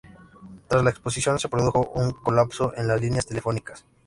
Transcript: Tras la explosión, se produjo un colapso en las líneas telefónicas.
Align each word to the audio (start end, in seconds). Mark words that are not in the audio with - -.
Tras 0.67 0.83
la 0.83 0.89
explosión, 0.89 1.37
se 1.37 1.47
produjo 1.47 1.91
un 1.93 2.09
colapso 2.09 2.73
en 2.75 2.87
las 2.87 2.99
líneas 2.99 3.27
telefónicas. 3.27 3.85